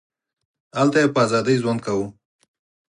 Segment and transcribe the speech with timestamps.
[0.77, 2.07] هلته یې په ازادۍ ژوند کاوه.